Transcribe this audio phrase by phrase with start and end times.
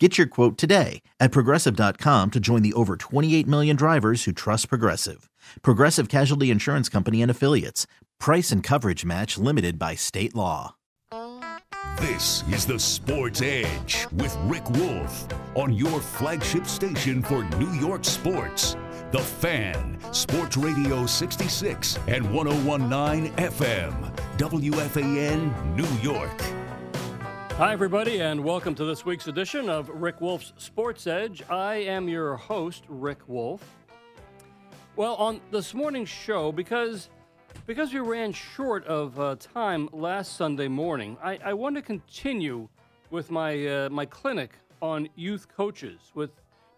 [0.00, 4.68] Get your quote today at progressive.com to join the over 28 million drivers who trust
[4.68, 5.30] Progressive.
[5.62, 7.86] Progressive Casualty Insurance Company and Affiliates.
[8.18, 10.74] Price and coverage match limited by state law.
[12.00, 18.04] This is the Sports Edge with Rick Wolf on your flagship station for New York
[18.04, 18.76] sports.
[19.12, 26.63] The Fan, Sports Radio 66 and 1019 FM, WFAN, New York.
[27.56, 31.40] Hi, everybody, and welcome to this week's edition of Rick Wolf's Sports Edge.
[31.48, 33.62] I am your host, Rick Wolf.
[34.96, 37.10] Well, on this morning's show, because
[37.64, 42.68] because we ran short of uh, time last Sunday morning, I, I want to continue
[43.10, 46.30] with my uh, my clinic on youth coaches, with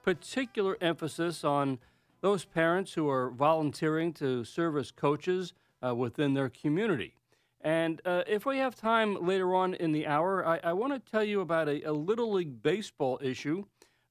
[0.03, 1.79] particular emphasis on
[2.21, 7.15] those parents who are volunteering to serve as coaches uh, within their community.
[7.61, 11.11] And uh, if we have time later on in the hour, I, I want to
[11.11, 13.65] tell you about a, a, Little League Baseball issue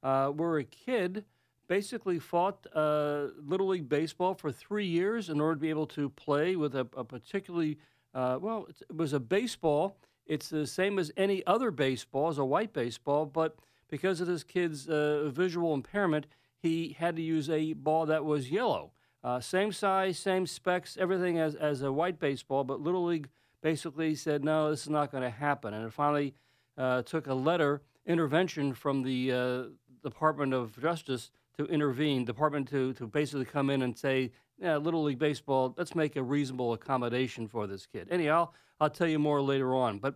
[0.04, 1.26] uh, where a kid
[1.68, 6.10] basically fought uh, Little League Baseball for three years in order to be able to
[6.10, 7.78] play with a, a particularly,
[8.14, 9.98] uh, well, it was a baseball.
[10.26, 13.58] It's the same as any other baseball, as a white baseball, but
[13.90, 16.26] because of this kid's uh, visual impairment,
[16.58, 18.92] he had to use a ball that was yellow.
[19.26, 23.28] Uh, same size, same specs, everything as, as a white baseball, but Little League
[23.64, 25.73] basically said, no, this is not going to happen.
[25.73, 26.36] And it finally
[26.78, 29.64] uh, took a letter intervention from the uh,
[30.03, 34.31] Department of Justice to intervene, department to, to basically come in and say,
[34.62, 38.08] yeah, Little League Baseball, let's make a reasonable accommodation for this kid.
[38.12, 39.98] Anyhow, I'll, I'll tell you more later on.
[39.98, 40.14] But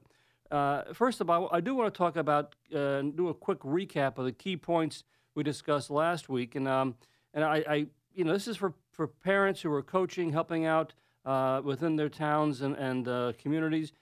[0.51, 4.19] uh, first of all, I do want to talk about, uh, do a quick recap
[4.19, 5.03] of the key points
[5.33, 6.53] we discussed last week.
[6.53, 6.93] And, um,
[7.33, 10.93] and I, I, you know, this is for, for parents who are coaching, helping out
[11.23, 13.93] uh, within their towns and, and uh, communities.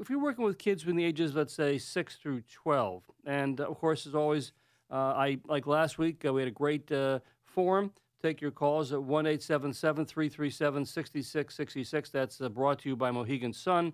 [0.00, 3.78] If you're working with kids between the ages, let's say, 6 through 12, and of
[3.78, 4.52] course, as always,
[4.90, 7.92] uh, I like last week, uh, we had a great uh, forum.
[8.22, 12.08] Take your calls at 1 877 337 6666.
[12.08, 13.92] That's brought to you by Mohegan Sun.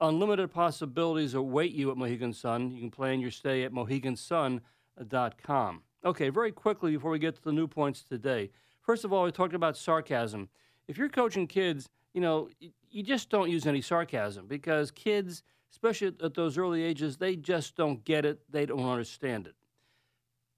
[0.00, 2.70] Unlimited possibilities await you at Mohegan Sun.
[2.70, 5.82] You can plan your stay at mohegansun.com.
[6.04, 8.52] Okay, very quickly before we get to the new points today.
[8.84, 10.48] First of all, we talked about sarcasm.
[10.88, 12.48] If you're coaching kids, you know,
[12.90, 17.76] you just don't use any sarcasm because kids, especially at those early ages, they just
[17.76, 18.40] don't get it.
[18.50, 19.54] They don't understand it.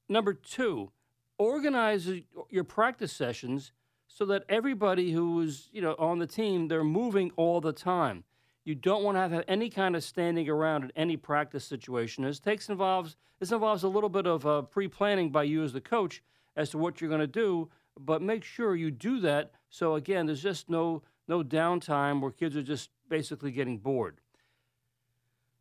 [0.08, 0.90] Number two,
[1.38, 2.10] organize
[2.50, 3.72] your practice sessions
[4.08, 8.24] so that everybody who is, you know, on the team, they're moving all the time.
[8.64, 12.24] You don't want to have any kind of standing around in any practice situation.
[12.24, 15.80] This takes involves this involves a little bit of uh, pre-planning by you as the
[15.80, 16.22] coach
[16.56, 17.68] as to what you're going to do,
[17.98, 19.52] but make sure you do that.
[19.68, 24.20] So again, there's just no no downtime where kids are just basically getting bored.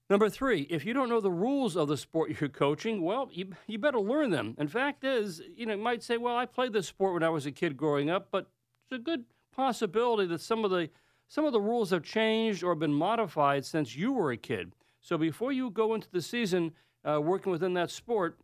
[0.07, 3.49] Number three, if you don't know the rules of the sport you're coaching, well, you,
[3.67, 4.55] you better learn them.
[4.57, 7.29] And fact is, you know, you might say, well, I played this sport when I
[7.29, 8.49] was a kid growing up, but
[8.83, 10.89] it's a good possibility that some of the
[11.27, 14.73] some of the rules have changed or been modified since you were a kid.
[15.01, 16.71] So before you go into the season
[17.03, 18.37] uh, working within that sport,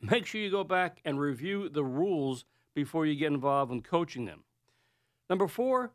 [0.00, 4.24] make sure you go back and review the rules before you get involved in coaching
[4.24, 4.44] them.
[5.28, 5.92] Number four,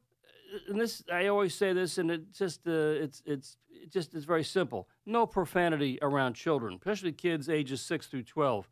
[0.68, 4.26] and this I always say this, and it just uh, it's it's it just is
[4.26, 4.88] very simple.
[5.06, 8.70] No profanity around children, especially kids ages six through twelve.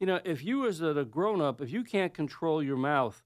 [0.00, 3.22] You know, if you as a grown up, if you can't control your mouth,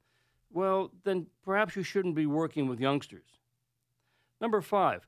[0.50, 3.38] well, then perhaps you shouldn't be working with youngsters.
[4.40, 5.06] Number five,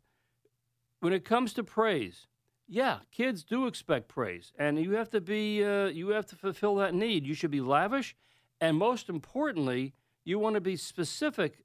[1.01, 2.27] when it comes to praise,
[2.69, 6.77] yeah, kids do expect praise, and you have to be uh, you have to fulfill
[6.77, 7.27] that need.
[7.27, 8.17] You should be lavish,
[8.61, 9.95] and most importantly,
[10.25, 11.65] you want to be specific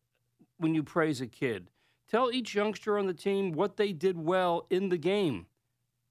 [0.58, 1.70] when you praise a kid.
[2.10, 5.48] Tell each youngster on the team what they did well in the game.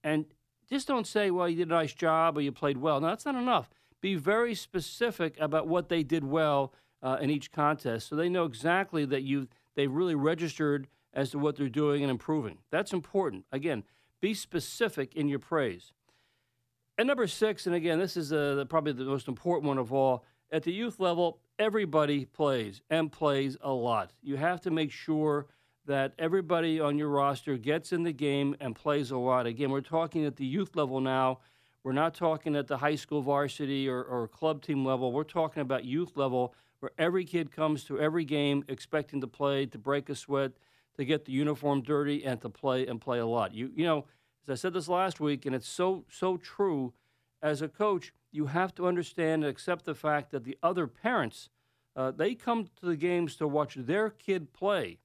[0.02, 0.24] And
[0.68, 3.00] just don't say, well, you did a nice job or you played well.
[3.00, 3.68] No, that's not enough.
[4.00, 6.72] Be very specific about what they did well
[7.02, 11.38] uh, in each contest so they know exactly that you they really registered as to
[11.38, 12.58] what they're doing and improving.
[12.70, 13.44] That's important.
[13.52, 13.84] Again,
[14.20, 15.92] be specific in your praise.
[16.98, 20.24] And number six, and again, this is uh, probably the most important one of all,
[20.52, 24.12] at the youth level, everybody plays and plays a lot.
[24.22, 25.46] You have to make sure
[25.86, 29.46] that everybody on your roster gets in the game and plays a lot.
[29.46, 31.38] Again, we're talking at the youth level now.
[31.82, 35.12] We're not talking at the high school varsity or, or club team level.
[35.12, 39.66] We're talking about youth level where every kid comes to every game expecting to play,
[39.66, 40.52] to break a sweat,
[40.96, 43.54] to get the uniform dirty and to play and play a lot.
[43.54, 44.06] You you know,
[44.42, 46.92] as I said this last week, and it's so so true.
[47.42, 51.48] As a coach, you have to understand and accept the fact that the other parents,
[51.96, 54.98] uh, they come to the games to watch their kid play,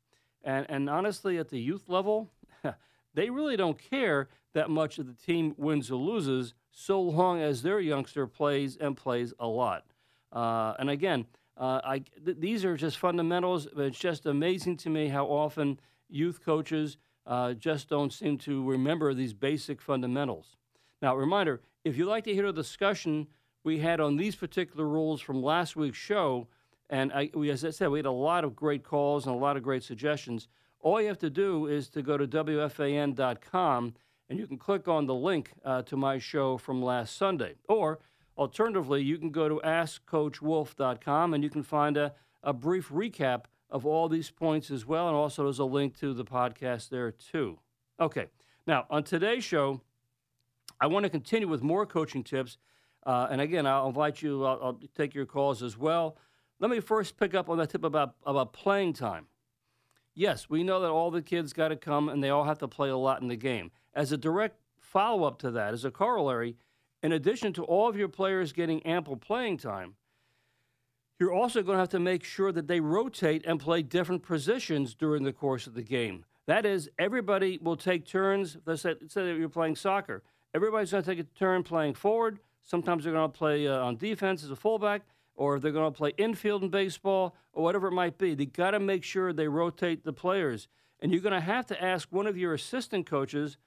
[0.43, 2.29] and and honestly, at the youth level,
[3.13, 7.61] they really don't care that much if the team wins or loses, so long as
[7.61, 9.85] their youngster plays and plays a lot.
[10.31, 11.25] Uh, and again,
[11.57, 13.67] uh, I, th- these are just fundamentals.
[13.77, 15.79] It's just amazing to me how often
[16.09, 20.57] youth coaches uh, just don't seem to remember these basic fundamentals.
[21.01, 23.27] Now, reminder if you'd like to hear the discussion
[23.63, 26.47] we had on these particular rules from last week's show,
[26.89, 29.37] and I, we, as I said, we had a lot of great calls and a
[29.37, 30.47] lot of great suggestions.
[30.79, 33.93] All you have to do is to go to WFAN.com
[34.29, 37.55] and you can click on the link uh, to my show from last Sunday.
[37.69, 37.99] Or
[38.37, 43.85] alternatively, you can go to AskCoachWolf.com and you can find a, a brief recap of
[43.85, 45.07] all these points as well.
[45.07, 47.59] And also, there's a link to the podcast there too.
[47.99, 48.27] Okay,
[48.65, 49.81] now on today's show,
[50.79, 52.57] I want to continue with more coaching tips.
[53.05, 56.17] Uh, and again, I'll invite you, I'll, I'll take your calls as well.
[56.59, 59.27] Let me first pick up on that tip about, about playing time.
[60.15, 62.67] Yes, we know that all the kids got to come and they all have to
[62.67, 63.71] play a lot in the game.
[63.93, 66.55] As a direct follow up to that, as a corollary,
[67.03, 69.95] in addition to all of your players getting ample playing time,
[71.19, 74.93] you're also going to have to make sure that they rotate and play different positions
[74.95, 76.25] during the course of the game.
[76.47, 78.57] That is, everybody will take turns.
[78.65, 80.23] Let's say, let's say you're playing soccer.
[80.55, 82.39] Everybody's going to take a turn playing forward.
[82.63, 85.01] Sometimes they're going to play uh, on defense as a fullback,
[85.35, 88.35] or they're going to play infield in baseball, or whatever it might be.
[88.35, 90.69] They got to make sure they rotate the players.
[91.01, 93.57] And you're going to have to ask one of your assistant coaches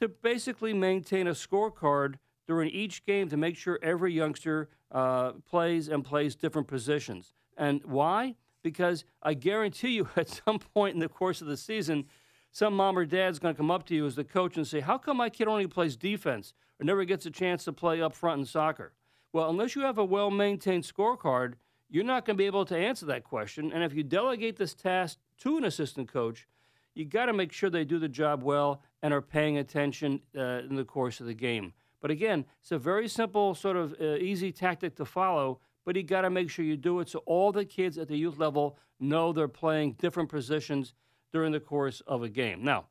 [0.00, 2.16] to basically maintain a scorecard
[2.46, 7.32] during each game to make sure every youngster uh, plays and plays different positions.
[7.56, 8.34] And why?
[8.62, 12.04] Because I guarantee you, at some point in the course of the season,
[12.50, 14.80] some mom or dad's going to come up to you as the coach and say,
[14.80, 18.14] How come my kid only plays defense or never gets a chance to play up
[18.14, 18.92] front in soccer?
[19.32, 21.54] Well, unless you have a well maintained scorecard,
[21.90, 23.72] you're not going to be able to answer that question.
[23.72, 26.46] And if you delegate this task to an assistant coach,
[26.94, 30.62] you got to make sure they do the job well and are paying attention uh,
[30.68, 31.72] in the course of the game.
[32.00, 36.02] But again, it's a very simple, sort of uh, easy tactic to follow, but you
[36.02, 38.78] got to make sure you do it so all the kids at the youth level
[39.00, 40.94] know they're playing different positions
[41.32, 42.64] during the course of a game.
[42.64, 42.86] Now,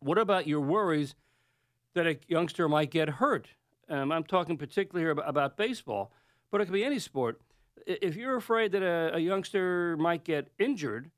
[0.00, 1.14] what about your worries
[1.94, 3.48] that a youngster might get hurt?
[3.88, 6.12] Um, I'm talking particularly here about, about, baseball,
[6.50, 7.40] but it could be any sport.
[7.86, 11.10] If you're afraid that a, a youngster might get injured,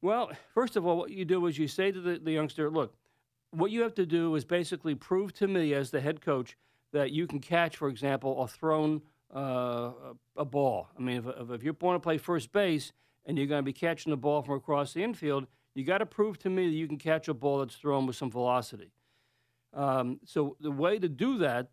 [0.00, 2.94] well, first of all, what you do is you say to the, the youngster, look,
[3.50, 6.56] what you have to do is basically prove to me as the head coach
[6.92, 9.02] that you can catch, for example, a thrown
[9.34, 9.90] uh,
[10.36, 10.88] a ball.
[10.96, 12.92] I mean, if, if you want to play first base
[13.26, 16.06] and you're going to be catching the ball from across the infield, you got to
[16.06, 18.92] prove to me that you can catch a ball that's thrown with some velocity.
[19.72, 21.68] Um, so the way to do that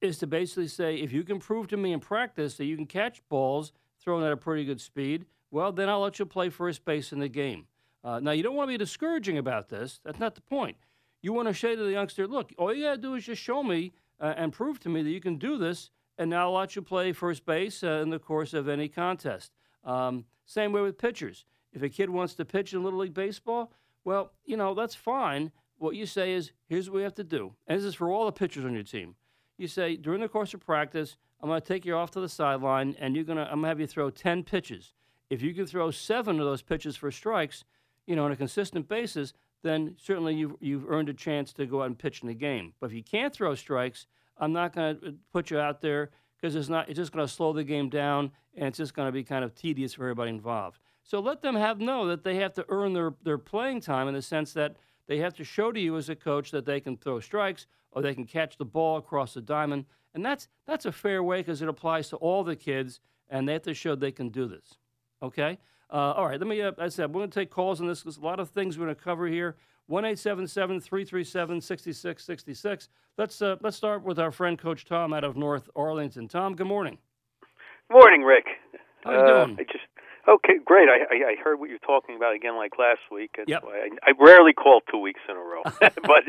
[0.00, 2.86] is to basically say, if you can prove to me in practice that you can
[2.86, 3.72] catch balls
[4.02, 7.20] thrown at a pretty good speed, well, then I'll let you play first base in
[7.20, 7.66] the game.
[8.02, 10.00] Uh, now, you don't want to be discouraging about this.
[10.04, 10.76] That's not the point.
[11.22, 13.40] You want to say to the youngster, look, all you got to do is just
[13.40, 16.58] show me uh, and prove to me that you can do this, and now I'll
[16.58, 19.52] let you play first base uh, in the course of any contest.
[19.84, 21.44] Um, same way with pitchers.
[21.72, 23.72] If a kid wants to pitch in Little League Baseball,
[24.04, 25.52] well, you know, that's fine.
[25.78, 27.54] What you say is, here's what we have to do.
[27.66, 29.14] And this is for all the pitchers on your team.
[29.58, 32.28] You say, during the course of practice, I'm going to take you off to the
[32.28, 34.92] sideline, and you're gonna, I'm going to have you throw 10 pitches.
[35.30, 37.64] If you can throw seven of those pitches for strikes,
[38.06, 41.82] you know, on a consistent basis, then certainly you've, you've earned a chance to go
[41.82, 42.74] out and pitch in the game.
[42.80, 44.06] But if you can't throw strikes,
[44.38, 46.88] I'm not going to put you out there because it's not.
[46.88, 49.44] It's just going to slow the game down, and it's just going to be kind
[49.44, 50.78] of tedious for everybody involved.
[51.02, 54.14] So let them have know that they have to earn their, their playing time in
[54.14, 54.76] the sense that
[55.08, 58.02] they have to show to you as a coach that they can throw strikes or
[58.02, 61.62] they can catch the ball across the diamond, and that's that's a fair way because
[61.62, 64.78] it applies to all the kids, and they have to show they can do this.
[65.22, 65.58] Okay.
[65.92, 68.00] Uh, all right, let me, uh, I said, we're going to take calls on this.
[68.00, 69.56] because a lot of things we're going to cover here.
[69.88, 72.88] 1 337 6666.
[73.18, 76.28] Let's, uh, let's start with our friend, Coach Tom, out of North Arlington.
[76.28, 76.96] Tom, good morning.
[77.90, 78.46] Morning, Rick.
[79.04, 79.56] How you uh, doing?
[79.60, 79.84] I just
[80.28, 80.88] Okay, great.
[80.88, 83.34] I, I, I heard what you're talking about again, like last week.
[83.36, 83.64] That's yep.
[83.66, 86.22] I, I rarely call two weeks in a row, but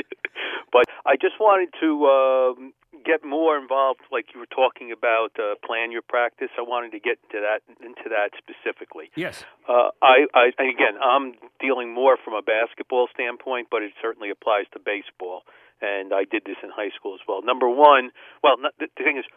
[0.72, 2.74] but I just wanted to um,
[3.06, 6.50] get more involved, like you were talking about, uh, plan your practice.
[6.58, 9.12] I wanted to get into that into that specifically.
[9.16, 9.46] Yes.
[9.70, 14.66] Uh, I, I again, I'm dealing more from a basketball standpoint, but it certainly applies
[14.74, 15.44] to baseball
[15.84, 17.44] and I did this in high school as well.
[17.44, 19.28] Number one, well, the thing is,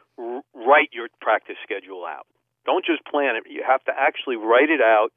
[0.54, 2.26] write your practice schedule out.
[2.64, 3.44] Don't just plan it.
[3.50, 5.10] You have to actually write it out,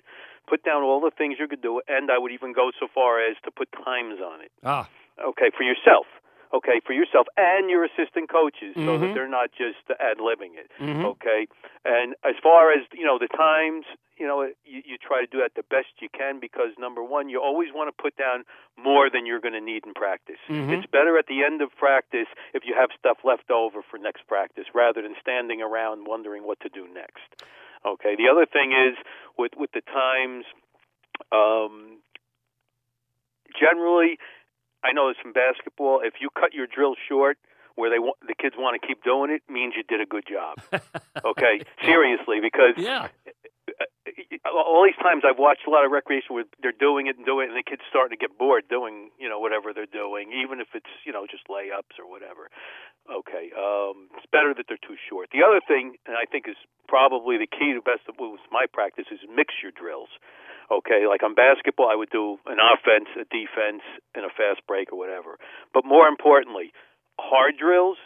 [0.50, 3.22] put down all the things you could do, and I would even go so far
[3.22, 4.52] as to put times on it.
[4.66, 6.08] Ah, Okay, for yourself.
[6.52, 9.02] Okay, for yourself and your assistant coaches, so Mhm.
[9.02, 10.72] that they're not just ad libbing it.
[10.80, 11.06] Mhm.
[11.06, 11.48] Okay,
[11.86, 13.86] and as far as you know, the times,
[14.18, 17.30] you know, you, you try to do that the best you can because number one,
[17.30, 20.40] you always want to put down more than you're going to need in practice.
[20.48, 20.72] Mhm.
[20.74, 24.24] It's better at the end of practice if you have stuff left over for next
[24.28, 27.46] practice rather than standing around wondering what to do next.
[27.86, 28.16] Okay.
[28.16, 28.98] The other thing is
[29.38, 30.46] with with the times,
[31.32, 32.02] um,
[33.58, 34.20] generally,
[34.84, 36.02] I know it's from basketball.
[36.04, 37.38] If you cut your drill short,
[37.80, 40.28] where they want the kids want to keep doing it, means you did a good
[40.28, 40.60] job.
[41.20, 43.12] Okay, seriously, because yeah.
[44.48, 47.48] all these times I've watched a lot of recreation where they're doing it and doing
[47.48, 50.64] it, and the kids starting to get bored doing you know whatever they're doing, even
[50.64, 52.48] if it's you know just layups or whatever.
[53.12, 55.28] Okay, um, it's better that they're too short.
[55.36, 58.64] The other thing, and I think is probably the key to best of was my
[58.72, 60.10] practice, is mix your drills.
[60.70, 63.82] Okay, like on basketball, I would do an offense, a defense,
[64.14, 65.42] and a fast break or whatever.
[65.74, 66.72] But more importantly,
[67.18, 67.98] hard drills,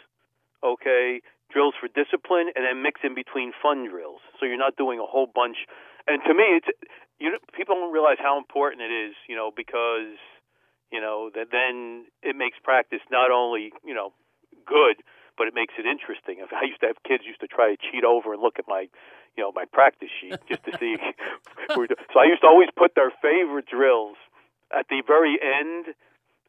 [0.64, 1.20] okay,
[1.52, 4.24] drills for discipline, and then mix in between fun drills.
[4.40, 5.68] So you're not doing a whole bunch.
[6.08, 6.68] And to me, it's
[7.20, 10.16] you know people don't realize how important it is, you know, because
[10.90, 14.12] you know that then it makes practice not only you know
[14.64, 15.04] good,
[15.36, 16.38] but it makes it interesting.
[16.40, 18.88] I used to have kids used to try to cheat over and look at my
[19.36, 20.96] you know my practice sheet just to see.
[21.74, 24.16] so I used to always put their favorite drills
[24.72, 25.94] at the very end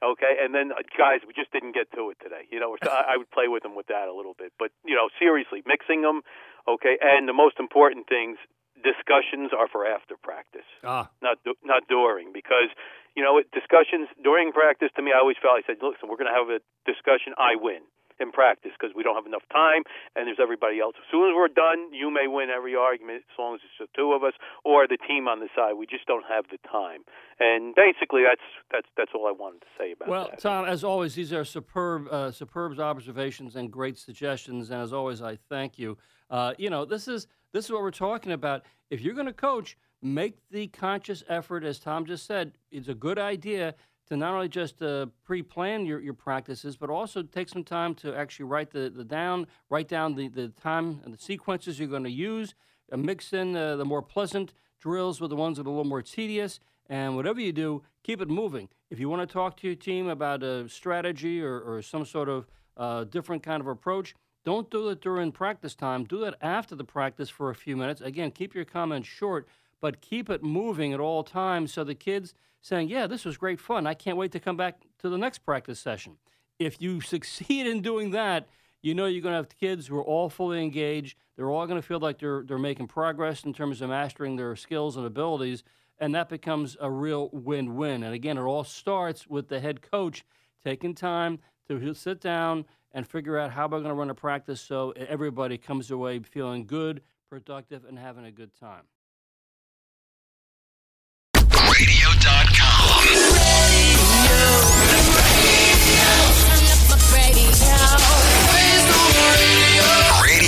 [0.04, 2.44] Okay, and then uh, guys, we just didn't get to it today.
[2.51, 4.72] You know, so I, I would play with them with that a little bit, but
[4.84, 6.22] you know, seriously, mixing them.
[6.68, 8.38] Okay, and the most important things,
[8.75, 12.70] discussions are for after practice, Ah, not not during, because
[13.15, 14.92] you know, discussions during practice.
[14.98, 17.32] To me, I always felt I said, listen, we're going to have a discussion.
[17.39, 17.88] I win
[18.19, 19.84] in practice because we don't have enough time,
[20.15, 20.95] and there's everybody else.
[20.98, 23.88] As soon as we're done, you may win every argument as long as it's the
[23.95, 25.74] two of us or the team on the side.
[25.74, 27.01] We just don't have the time,
[27.39, 30.43] and basically, that's that's that's all I wanted to say about well, that.
[30.43, 34.72] Well, Tom, as always, these are superb, uh, superb observations and great suggestions.
[34.72, 35.98] And as always, I thank you.
[36.29, 38.63] Uh, you know, this is this is what we're talking about.
[38.89, 42.53] If you're going to coach, make the conscious effort, as Tom just said.
[42.72, 43.75] It's a good idea
[44.08, 48.16] to not only just uh, pre-plan your, your practices, but also take some time to
[48.16, 52.04] actually write the, the down, write down the, the time and the sequences you're going
[52.04, 52.54] to use,
[52.92, 55.84] uh, mix in uh, the more pleasant drills with the ones that are a little
[55.86, 58.70] more tedious, and whatever you do, keep it moving.
[58.92, 62.30] If you want to talk to your team about a strategy or, or some sort
[62.30, 62.46] of
[62.78, 66.04] uh, different kind of approach, don't do it during practice time.
[66.04, 68.02] Do that after the practice for a few minutes.
[68.02, 69.48] Again, keep your comments short,
[69.82, 73.60] but keep it moving at all times so the kids saying, Yeah, this was great
[73.60, 73.86] fun.
[73.86, 76.17] I can't wait to come back to the next practice session.
[76.57, 78.48] If you succeed in doing that,
[78.81, 81.17] you know you're going to have kids who are all fully engaged.
[81.36, 84.55] They're all going to feel like they're, they're making progress in terms of mastering their
[84.55, 85.63] skills and abilities,
[86.00, 88.03] and that becomes a real win win.
[88.03, 90.24] And again, it all starts with the head coach
[90.63, 94.62] taking time to sit down and figure out how we're going to run a practice
[94.62, 98.84] so everybody comes away feeling good, productive, and having a good time.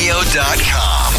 [0.08, 1.14] Radio.com.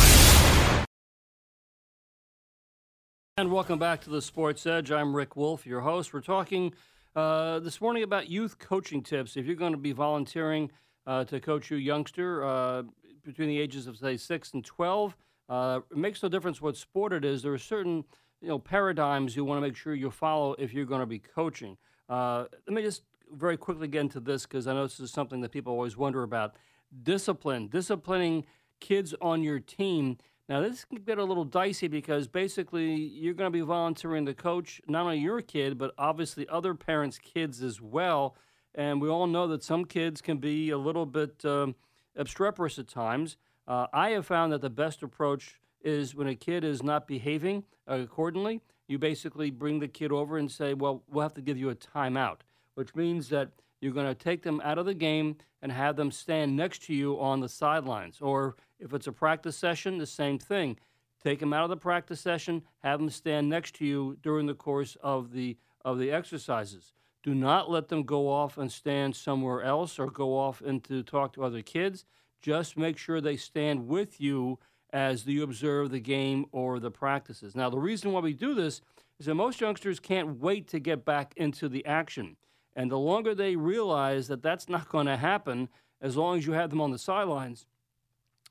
[3.36, 4.90] And welcome back to the Sports Edge.
[4.90, 6.14] I'm Rick Wolf, your host.
[6.14, 6.72] We're talking
[7.14, 9.36] uh, this morning about youth coaching tips.
[9.36, 10.70] If you're going to be volunteering
[11.06, 12.84] uh, to coach your youngster uh,
[13.26, 15.14] between the ages of say six and twelve,
[15.50, 17.42] uh, it makes no difference what sport it is.
[17.42, 18.04] There are certain
[18.40, 21.18] you know paradigms you want to make sure you follow if you're going to be
[21.18, 21.76] coaching.
[22.08, 23.02] Uh, let me just
[23.34, 26.22] very quickly get into this because I know this is something that people always wonder
[26.22, 26.54] about.
[27.02, 28.46] Discipline, disciplining
[28.80, 30.18] kids on your team.
[30.48, 34.34] Now, this can get a little dicey because basically you're going to be volunteering to
[34.34, 38.34] coach not only your kid, but obviously other parents' kids as well.
[38.74, 41.74] And we all know that some kids can be a little bit um,
[42.16, 43.36] obstreperous at times.
[43.66, 47.64] Uh, I have found that the best approach is when a kid is not behaving
[47.86, 51.70] accordingly, you basically bring the kid over and say, Well, we'll have to give you
[51.70, 52.38] a timeout,
[52.74, 56.10] which means that you're going to take them out of the game and have them
[56.10, 58.20] stand next to you on the sidelines.
[58.20, 60.78] Or if it's a practice session, the same thing.
[61.22, 64.54] Take them out of the practice session, have them stand next to you during the
[64.54, 66.92] course of the of the exercises.
[67.22, 71.02] Do not let them go off and stand somewhere else or go off and to
[71.02, 72.04] talk to other kids.
[72.40, 74.58] Just make sure they stand with you
[74.92, 77.54] as you observe the game or the practices.
[77.56, 78.80] Now, the reason why we do this
[79.18, 82.36] is that most youngsters can't wait to get back into the action.
[82.78, 85.68] And the longer they realize that that's not going to happen,
[86.00, 87.66] as long as you have them on the sidelines,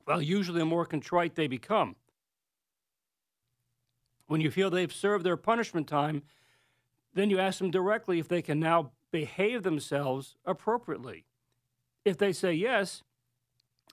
[0.05, 1.95] well, usually the more contrite they become.
[4.27, 6.23] When you feel they've served their punishment time,
[7.13, 11.23] then you ask them directly if they can now behave themselves appropriately.
[12.03, 13.03] If they say yes,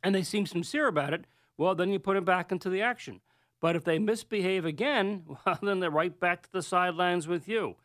[0.02, 1.26] and they seem sincere about it,
[1.56, 3.20] well, then you put them back into the action.
[3.60, 7.76] But if they misbehave again, well, then they're right back to the sidelines with you.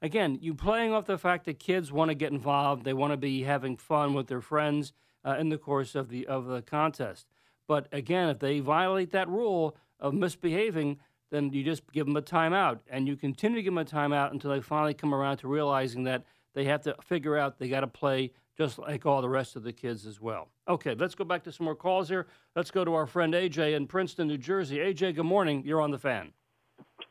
[0.00, 3.16] Again, you playing off the fact that kids want to get involved, they want to
[3.16, 4.92] be having fun with their friends
[5.24, 7.26] uh, in the course of the of the contest.
[7.66, 10.98] But again, if they violate that rule of misbehaving,
[11.30, 14.30] then you just give them a timeout, and you continue to give them a timeout
[14.30, 16.24] until they finally come around to realizing that
[16.54, 19.62] they have to figure out they got to play just like all the rest of
[19.62, 20.48] the kids as well.
[20.68, 22.26] Okay, let's go back to some more calls here.
[22.56, 24.78] Let's go to our friend AJ in Princeton, New Jersey.
[24.78, 25.62] AJ, good morning.
[25.64, 26.32] You're on the fan.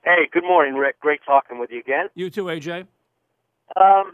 [0.07, 1.01] Hey, good morning, Rick.
[1.01, 2.07] Great talking with you again.
[2.15, 2.87] You too, AJ.
[3.75, 4.13] Um,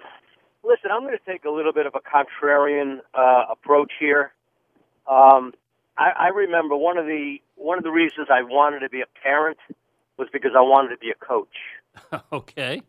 [0.64, 4.34] listen, I'm going to take a little bit of a contrarian uh, approach here.
[5.08, 5.54] Um,
[5.96, 9.22] I, I remember one of the one of the reasons I wanted to be a
[9.22, 9.60] parent
[10.18, 11.54] was because I wanted to be a coach.
[12.34, 12.82] okay.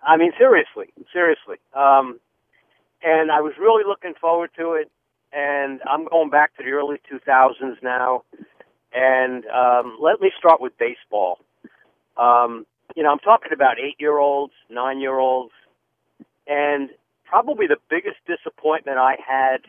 [0.00, 1.56] I mean, seriously, seriously.
[1.74, 2.20] Um,
[3.02, 4.88] and I was really looking forward to it.
[5.32, 8.22] And I'm going back to the early 2000s now.
[8.94, 11.40] And um, let me start with baseball.
[12.16, 15.52] Um, you know, I'm talking about eight year olds, nine year olds.
[16.46, 16.90] And
[17.24, 19.62] probably the biggest disappointment I had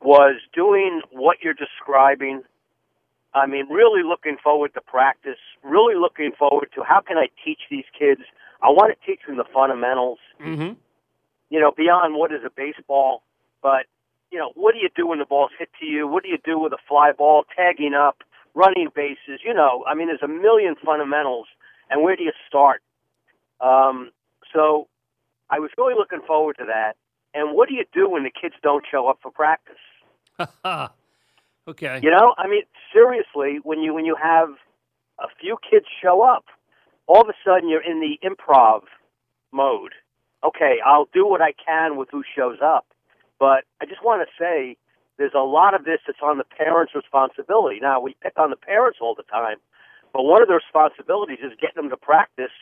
[0.00, 2.42] was doing what you're describing.
[3.34, 7.60] I mean, really looking forward to practice, really looking forward to how can I teach
[7.70, 8.22] these kids.
[8.62, 10.18] I want to teach them the fundamentals.
[10.40, 10.72] Mm-hmm
[11.50, 13.22] you know, beyond what is a baseball,
[13.62, 13.86] but
[14.30, 16.06] you know, what do you do when the ball's hit to you?
[16.06, 18.18] What do you do with a fly ball, tagging up,
[18.54, 19.40] running bases?
[19.44, 21.46] You know, I mean, there's a million fundamentals,
[21.90, 22.82] and where do you start?
[23.60, 24.10] Um,
[24.52, 24.88] so,
[25.50, 26.96] I was really looking forward to that.
[27.34, 29.76] And what do you do when the kids don't show up for practice?
[31.68, 32.00] okay.
[32.02, 34.50] You know, I mean, seriously, when you when you have
[35.18, 36.46] a few kids show up,
[37.06, 38.82] all of a sudden you're in the improv
[39.52, 39.92] mode
[40.44, 42.86] okay, I'll do what I can with who shows up.
[43.38, 44.76] But I just want to say
[45.16, 47.78] there's a lot of this that's on the parents' responsibility.
[47.80, 49.56] Now, we pick on the parents all the time,
[50.12, 52.52] but one of the responsibilities is getting them to practice.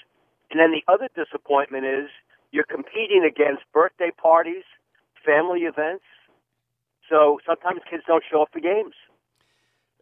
[0.50, 2.08] And then the other disappointment is
[2.52, 4.64] you're competing against birthday parties,
[5.24, 6.04] family events.
[7.08, 8.94] So sometimes kids don't show up for games.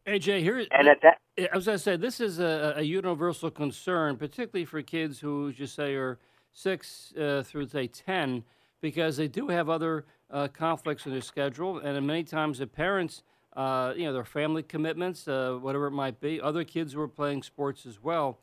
[0.07, 1.19] AJ, here and at that,
[1.51, 5.49] I was going to say this is a, a universal concern, particularly for kids who,
[5.49, 6.19] as you say, are–
[6.55, 8.45] six uh, through say ten
[8.81, 13.23] because they do have other uh, conflicts in their schedule, and many times the parents,
[13.57, 17.43] uh, you know, their family commitments, uh, whatever it might be, other kids were playing
[17.43, 18.39] sports as well.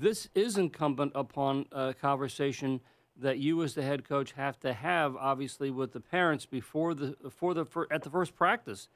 [0.00, 2.80] This is incumbent upon a conversation
[3.16, 7.16] that you, as the head coach, have to have, obviously, with the parents before the
[7.22, 8.88] before the at the first practice,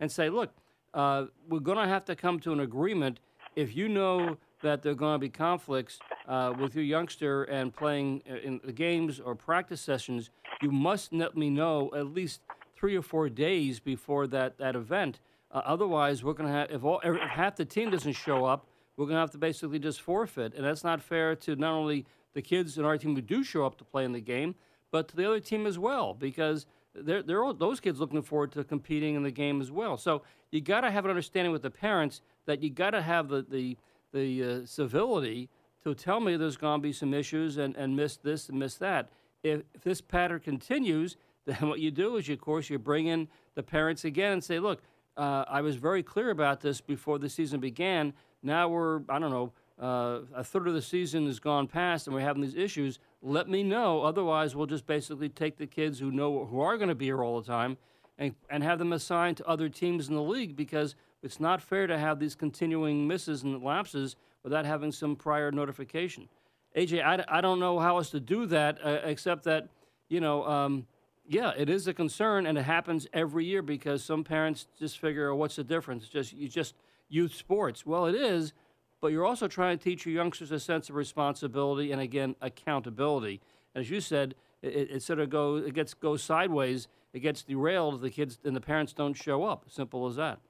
[0.00, 0.54] and say, look,
[0.94, 3.20] uh, we're going to have to come to an agreement.
[3.56, 7.74] If you know that there are going to be conflicts uh, with your youngster and
[7.74, 10.30] playing uh, in the games or practice sessions,
[10.60, 12.40] you must let me know at least
[12.80, 15.20] three or four days before that, that event.
[15.52, 18.66] Uh, otherwise, we're going to have if, all, if half the team doesn't show up,
[18.96, 22.06] we're going to have to basically just forfeit, and that's not fair to not only
[22.34, 24.54] the kids in our team who do show up to play in the game,
[24.90, 28.52] but to the other team as well, because they're, they're all, those kids looking forward
[28.52, 29.96] to competing in the game as well.
[29.96, 33.28] So you got to have an understanding with the parents that you got to have
[33.28, 33.76] the, the
[34.12, 35.48] the uh, civility
[35.84, 38.74] to tell me there's going to be some issues and, and miss this and miss
[38.76, 39.08] that.
[39.42, 43.06] If, if this pattern continues, then what you do is, you, of course, you bring
[43.06, 44.82] in the parents again and say, look,
[45.16, 48.12] uh, I was very clear about this before the season began.
[48.42, 52.14] Now we're, I don't know, uh, a third of the season has gone past and
[52.14, 52.98] we're having these issues.
[53.22, 54.02] Let me know.
[54.02, 57.22] Otherwise, we'll just basically take the kids who know who are going to be here
[57.22, 57.76] all the time
[58.18, 61.86] and, and have them assigned to other teams in the league because– it's not fair
[61.86, 66.28] to have these continuing misses and lapses without having some prior notification.
[66.76, 69.68] AJ, I, I don't know how else to do that uh, except that,
[70.08, 70.86] you know, um,
[71.30, 75.30] yeah, it is a concern and it happens every year because some parents just figure,
[75.30, 76.08] oh, what's the difference?
[76.08, 76.74] Just you just
[77.08, 77.86] youth sports.
[77.86, 78.52] Well, it is,
[79.00, 83.40] but you're also trying to teach your youngsters a sense of responsibility and again accountability.
[83.76, 86.88] As you said, it, it sort of goes it gets goes sideways.
[87.12, 88.00] It gets derailed.
[88.00, 89.66] The kids and the parents don't show up.
[89.68, 90.40] Simple as that.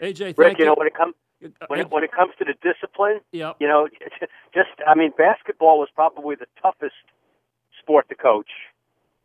[0.00, 1.14] AJ, Rick, you, know when it comes
[1.44, 3.56] uh, when it, when it comes to the discipline, yep.
[3.60, 3.86] you know,
[4.54, 6.94] just I mean, basketball was probably the toughest
[7.82, 8.48] sport to coach.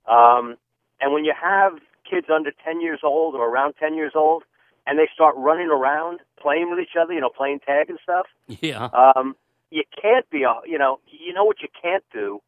[0.10, 0.58] Um,
[1.02, 1.74] and when you have
[2.10, 4.44] kids under 10 years old or around 10 years old,
[4.88, 8.26] and they start running around playing with each other, you know, playing tag and stuff.
[8.48, 8.86] Yeah.
[8.86, 9.36] Um,
[9.70, 12.42] you can't be, a, you know, you know what you can't do.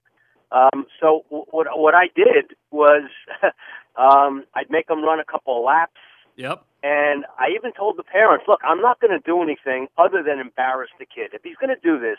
[0.51, 3.09] Um, so what what I did was
[3.95, 5.99] um, I'd make them run a couple of laps
[6.35, 6.65] Yep.
[6.83, 10.39] And I even told the parents, look, I'm not going to do anything other than
[10.39, 11.31] embarrass the kid.
[11.33, 12.17] If he's going to do this,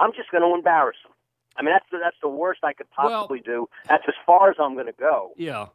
[0.00, 1.12] I'm just going to embarrass him.
[1.56, 3.68] I mean, that's the, that's the worst I could possibly well, do.
[3.88, 5.32] That's as far as I'm going to go.
[5.36, 5.66] Yeah.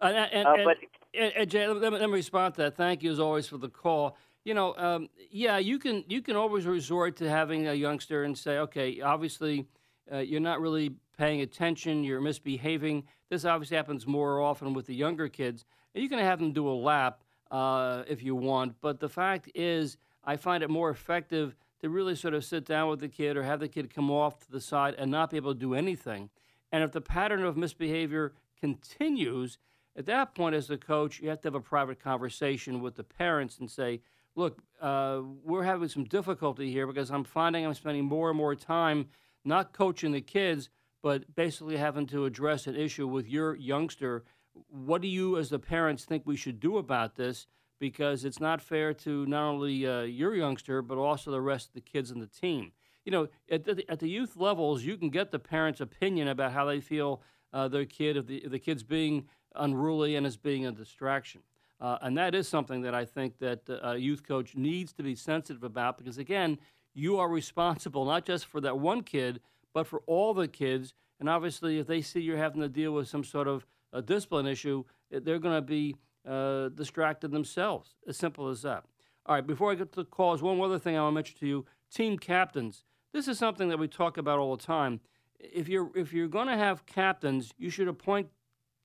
[0.00, 0.76] And, and, uh, but,
[1.14, 2.76] and, and Jay, let me, let me, respond to that.
[2.76, 4.16] Thank you as always for the call.
[4.44, 8.36] You know, um, yeah, you can you can always resort to having a youngster and
[8.36, 9.66] say, okay, obviously
[10.12, 13.04] uh, you're not really paying attention, you're misbehaving.
[13.28, 15.64] This obviously happens more often with the younger kids.
[15.94, 19.50] And you can have them do a lap uh, if you want, but the fact
[19.54, 23.36] is, I find it more effective to really sort of sit down with the kid
[23.36, 25.74] or have the kid come off to the side and not be able to do
[25.74, 26.30] anything.
[26.72, 29.58] And if the pattern of misbehavior continues,
[29.96, 33.04] at that point, as the coach, you have to have a private conversation with the
[33.04, 34.00] parents and say,
[34.34, 38.54] look, uh, we're having some difficulty here because I'm finding I'm spending more and more
[38.54, 39.08] time
[39.44, 40.68] not coaching the kids,
[41.02, 44.24] but basically having to address an issue with your youngster.
[44.68, 47.46] What do you, as the parents, think we should do about this?
[47.78, 51.74] Because it's not fair to not only uh, your youngster, but also the rest of
[51.74, 52.72] the kids in the team.
[53.04, 56.52] You know, at the, at the youth levels, you can get the parents' opinion about
[56.52, 57.20] how they feel
[57.52, 61.42] uh, their kid, if the, if the kid's being unruly and is being a distraction.
[61.80, 65.02] Uh, and that is something that I think that uh, a youth coach needs to
[65.02, 66.58] be sensitive about because, again,
[66.94, 69.40] you are responsible not just for that one kid,
[69.74, 70.94] but for all the kids.
[71.20, 74.46] And obviously, if they see you're having to deal with some sort of a discipline
[74.46, 77.94] issue, they're going to be uh, distracted themselves.
[78.06, 78.84] As simple as that.
[79.26, 81.38] All right, before I get to the calls, one other thing I want to mention
[81.40, 82.84] to you team captains.
[83.12, 85.00] This is something that we talk about all the time.
[85.38, 88.28] If you're, if you're going to have captains, you should appoint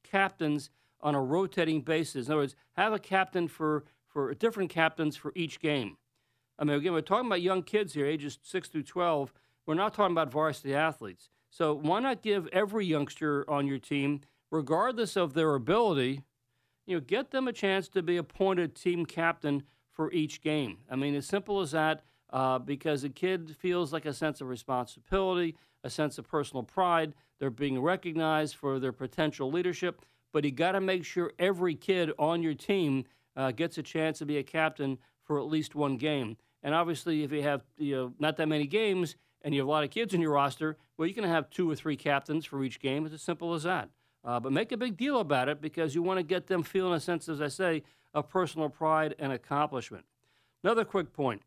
[0.04, 0.70] captains
[1.02, 2.28] on a rotating basis.
[2.28, 5.98] In other words, have a captain for, for different captains for each game.
[6.60, 9.34] I mean, again, we're talking about young kids here, ages 6 through 12.
[9.66, 11.30] We're not talking about varsity athletes.
[11.50, 16.24] So why not give every youngster on your team, regardless of their ability,
[16.86, 20.78] you know, get them a chance to be appointed team captain for each game.
[20.90, 24.48] I mean, as simple as that, uh, because a kid feels like a sense of
[24.48, 27.14] responsibility, a sense of personal pride.
[27.40, 32.12] They're being recognized for their potential leadership, but you got to make sure every kid
[32.18, 33.04] on your team
[33.36, 36.38] uh, gets a chance to be a captain for at least one game.
[36.64, 39.72] And obviously, if you have you know, not that many games and you have a
[39.72, 42.64] lot of kids in your roster, well, you can have two or three captains for
[42.64, 43.06] each game.
[43.06, 43.90] It's as simple as that.
[44.24, 46.94] Uh, but make a big deal about it because you want to get them feeling
[46.94, 50.06] a sense, as I say, of personal pride and accomplishment.
[50.64, 51.42] Another quick point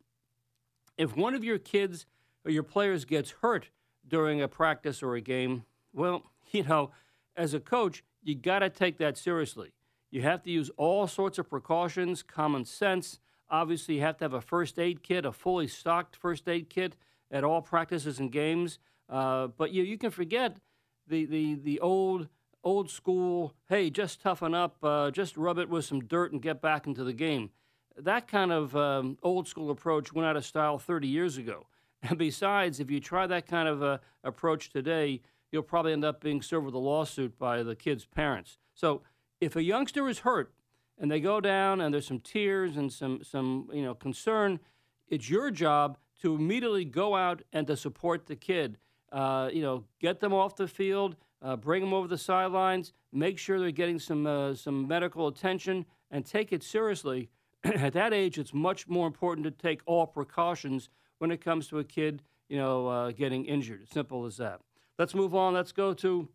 [0.97, 2.07] if one of your kids
[2.45, 3.71] or your players gets hurt
[4.07, 6.91] during a practice or a game, well, you know,
[7.37, 9.73] as a coach, you got to take that seriously.
[10.11, 13.19] You have to use all sorts of precautions, common sense.
[13.51, 16.97] Obviously, you have to have a first aid kit, a fully stocked first aid kit
[17.31, 18.79] at all practices and games.
[19.09, 20.59] Uh, but you, you can forget
[21.07, 22.29] the, the, the old
[22.65, 26.61] old school, hey, just toughen up, uh, just rub it with some dirt and get
[26.61, 27.51] back into the game.
[27.97, 31.67] That kind of um, old school approach went out of style 30 years ago.
[32.07, 36.21] And besides, if you try that kind of uh, approach today, you'll probably end up
[36.21, 38.59] being served with a lawsuit by the kid's parents.
[38.75, 39.01] So
[39.41, 40.53] if a youngster is hurt
[40.99, 44.61] and they go down and there's some tears and some, some you know, concern,
[45.09, 48.77] it's your job to immediately go out and to support the kid.
[49.11, 53.39] Uh, you know, get them off the field, uh, bring them over the sidelines, make
[53.39, 57.29] sure they're getting some, uh, some medical attention, and take it seriously.
[57.65, 61.79] At that age, it's much more important to take all precautions when it comes to
[61.79, 63.87] a kid, you know, uh, getting injured.
[63.93, 64.61] Simple as that.
[64.99, 65.55] Let's move on.
[65.55, 66.29] Let's go to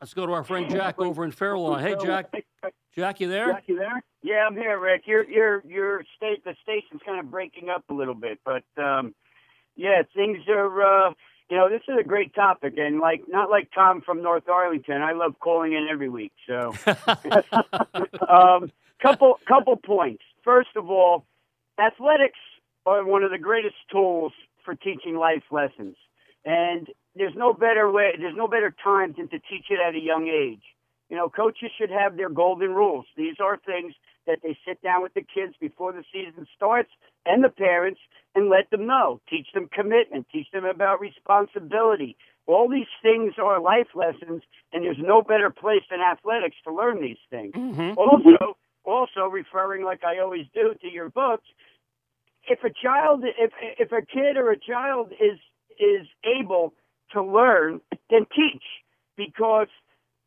[0.00, 1.80] let's go to our friend Jack over in Fairlawn.
[1.80, 2.32] Hey, Jack.
[2.94, 3.52] Jack, you there?
[3.52, 4.02] Jack, you there?
[4.22, 5.02] Yeah, I'm here, Rick.
[5.06, 9.14] Your your your state the station's kind of breaking up a little bit, but um,
[9.76, 11.08] yeah, things are.
[11.08, 11.12] Uh,
[11.50, 15.02] you know, this is a great topic, and like not like Tom from North Arlington,
[15.02, 16.32] I love calling in every week.
[16.46, 16.72] So,
[18.28, 18.70] um,
[19.02, 20.22] couple couple points.
[20.44, 21.24] First of all,
[21.78, 22.38] athletics
[22.86, 24.32] are one of the greatest tools
[24.64, 25.96] for teaching life lessons.
[26.44, 30.00] And there's no better way, there's no better time than to teach it at a
[30.00, 30.62] young age.
[31.08, 33.06] You know, coaches should have their golden rules.
[33.16, 33.94] These are things
[34.26, 36.90] that they sit down with the kids before the season starts
[37.26, 38.00] and the parents
[38.34, 39.20] and let them know.
[39.28, 42.16] Teach them commitment, teach them about responsibility.
[42.46, 47.00] All these things are life lessons, and there's no better place than athletics to learn
[47.00, 47.54] these things.
[47.54, 47.98] Mm-hmm.
[47.98, 51.46] Also, also referring like I always do to your books,
[52.48, 55.38] if a child if if a kid or a child is
[55.78, 56.74] is able
[57.12, 57.80] to learn,
[58.10, 58.62] then teach
[59.16, 59.68] because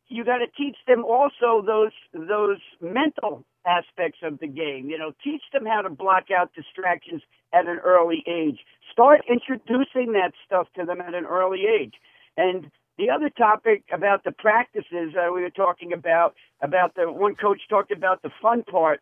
[0.08, 4.90] you got to teach them also those those mental aspects of the game.
[4.90, 7.22] You know, teach them how to block out distractions
[7.52, 8.60] at an early age.
[8.92, 11.94] Start introducing that stuff to them at an early age.
[12.36, 17.62] And the other topic about the practices we were talking about, about the one coach
[17.68, 19.00] talked about the fun part.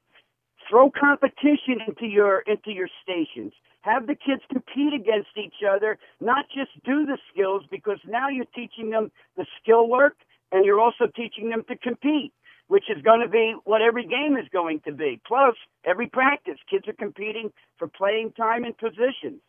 [0.68, 3.52] throw competition into your into your stations.
[3.82, 8.52] Have the kids compete against each other, not just do the skills, because now you're
[8.54, 10.14] teaching them the skill work
[10.52, 12.32] and you're also teaching them to compete,
[12.72, 15.20] which is going to be what every game is going to be.
[15.26, 15.54] Plus,
[15.84, 19.42] every practice, kids are competing for playing time and positions.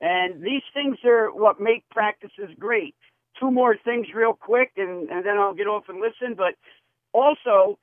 [0.00, 2.94] And these things are what make practices great.
[3.40, 6.36] Two more things real quick and, and then I'll get off and listen.
[6.36, 6.54] But
[7.12, 7.80] also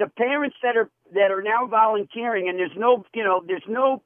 [0.00, 4.02] the parents that are that are now volunteering and there's no you know, there's no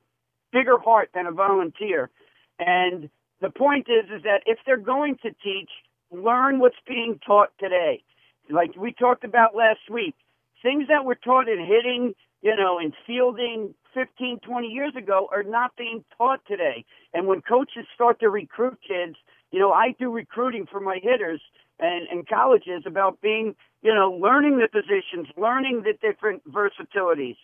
[0.52, 2.10] bigger heart than a volunteer.
[2.58, 3.08] And
[3.40, 5.70] the point is is that if they're going to teach,
[6.10, 8.02] learn what's being taught today.
[8.50, 10.14] Like we talked about last week.
[10.62, 15.42] Things that were taught in hitting, you know, in fielding 15, 20 years ago are
[15.42, 16.84] not being taught today.
[17.14, 19.16] And when coaches start to recruit kids,
[19.50, 21.40] you know, I do recruiting for my hitters
[21.78, 27.36] and, and colleges about being, you know, learning the positions, learning the different versatilities,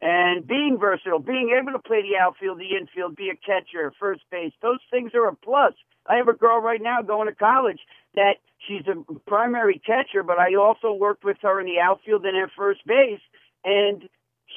[0.00, 4.22] and being versatile, being able to play the outfield, the infield, be a catcher, first
[4.30, 4.52] base.
[4.62, 5.72] Those things are a plus.
[6.06, 7.80] I have a girl right now going to college
[8.14, 8.34] that
[8.66, 12.50] she's a primary catcher, but I also worked with her in the outfield and at
[12.56, 13.20] first base,
[13.64, 14.08] and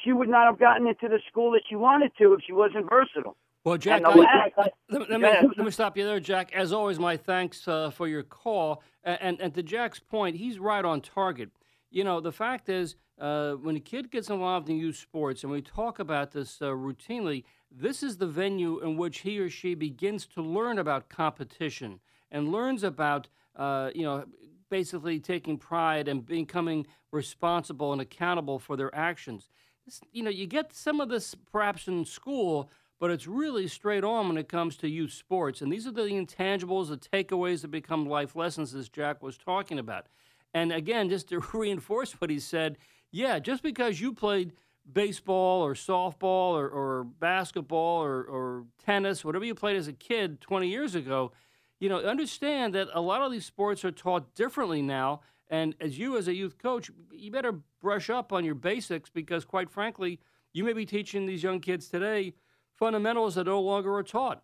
[0.04, 2.88] she would not have gotten into the school that she wanted to if she wasn't
[2.88, 3.36] versatile.
[3.64, 6.50] Well, Jack, I, let, let, me, let, me, stop you there, Jack.
[6.54, 8.82] As always, my thanks uh, for your call.
[9.04, 11.50] And, and, and, to Jack's point, he's right on target.
[11.90, 15.52] You know, the fact is, uh, when a kid gets involved in youth sports, and
[15.52, 19.74] we talk about this uh, routinely, this is the venue in which he or she
[19.74, 22.00] begins to learn about competition
[22.30, 24.24] and learns about, uh, you know,
[24.70, 29.48] basically taking pride and becoming responsible and accountable for their actions.
[29.84, 34.04] This, you know, you get some of this perhaps in school but it's really straight
[34.04, 35.62] on when it comes to youth sports.
[35.62, 39.78] And these are the intangibles, the takeaways that become life lessons, as Jack was talking
[39.78, 40.06] about.
[40.54, 42.78] And again, just to reinforce what he said,
[43.10, 44.52] yeah, just because you played
[44.90, 50.40] baseball or softball or, or basketball or, or tennis, whatever you played as a kid
[50.40, 51.32] 20 years ago,
[51.78, 55.20] you know, understand that a lot of these sports are taught differently now.
[55.48, 59.44] And as you, as a youth coach, you better brush up on your basics because,
[59.44, 60.20] quite frankly,
[60.52, 62.34] you may be teaching these young kids today
[62.76, 64.42] fundamentals that no longer are taught.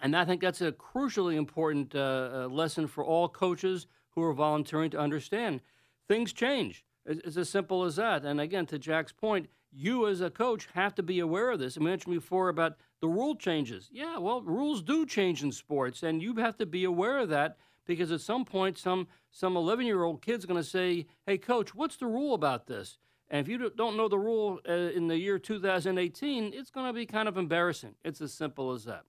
[0.00, 4.32] And I think that's a crucially important uh, uh, lesson for all coaches who are
[4.32, 5.60] volunteering to understand.
[6.08, 6.84] Things change.
[7.06, 8.24] It's, as simple as that.
[8.24, 11.76] And again, to Jack's point, you as a coach have to be aware of this.
[11.76, 13.90] I mentioned before about the rule changes.
[13.92, 17.58] Yeah, well, rules do change in sports, and you have to be aware of that
[17.84, 21.74] because at some point, some some 11 year old kid's going to say, "Hey, coach,
[21.74, 22.98] what's the rule about this?"
[23.28, 26.92] And if you don't know the rule uh, in the year 2018, it's going to
[26.92, 27.94] be kind of embarrassing.
[28.04, 29.04] It's as simple as that.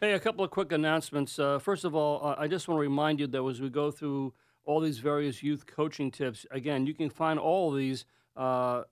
[0.00, 1.38] Hey, a couple of quick announcements.
[1.38, 3.90] Uh, first of all, uh, I just want to remind you that as we go
[3.90, 4.32] through
[4.64, 8.84] all these various youth coaching tips, again, you can find all of these uh,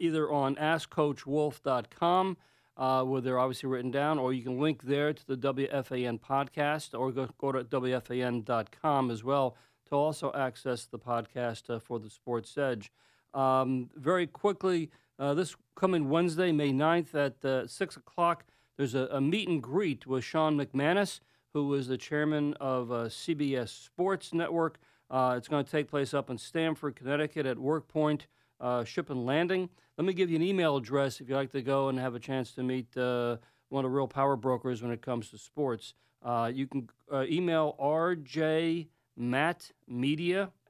[0.00, 2.36] either on AskCoachWolf.com,
[2.76, 6.98] uh, where they're obviously written down, or you can link there to the WFAN podcast,
[6.98, 9.56] or go, go to WFAN.com as well
[9.88, 12.90] to also access the podcast uh, for the Sports Edge.
[13.34, 18.44] Um, very quickly, uh, this coming Wednesday, May 9th at uh, 6 o'clock,
[18.76, 21.20] there's a, a, meet and greet with Sean McManus,
[21.52, 24.78] who is the chairman of uh, CBS Sports Network.
[25.10, 28.22] Uh, it's going to take place up in Stamford, Connecticut at WorkPoint
[28.60, 29.68] uh, Shippan Landing.
[29.96, 32.20] Let me give you an email address if you'd like to go and have a
[32.20, 33.38] chance to meet uh,
[33.70, 35.94] one of the real power brokers when it comes to sports.
[36.24, 38.86] You can email rjmattmedia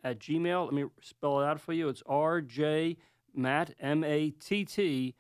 [0.05, 0.65] at gmail.
[0.65, 1.89] Let me spell it out for you.
[1.89, 2.97] It's rjmatt,
[3.37, 5.15] M-A-T-T,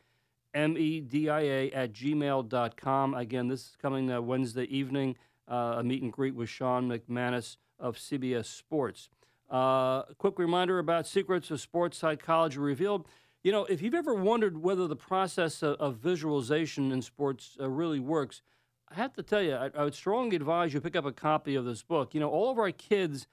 [0.54, 3.14] M-E-D-I-A at gmail.com.
[3.14, 5.16] Again, this is coming uh, Wednesday evening,
[5.46, 9.08] uh, a meet and greet with Sean McManus of CBS Sports.
[9.52, 13.06] Uh, a quick reminder about Secrets of Sports Psychology Revealed.
[13.42, 17.68] You know, if you've ever wondered whether the process of, of visualization in sports uh,
[17.68, 18.42] really works,
[18.90, 21.54] I have to tell you, I, I, would strongly advise you pick up a copy
[21.54, 22.14] of this book.
[22.14, 23.26] You know, all of our kids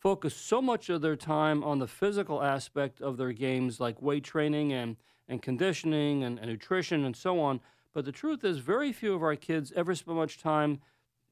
[0.00, 4.24] focus so much of their time on the physical aspect of their games, like weight
[4.24, 4.96] training and,
[5.28, 7.60] and conditioning and, and nutrition and so on.
[7.92, 10.80] But the truth is, very few of our kids ever spend much time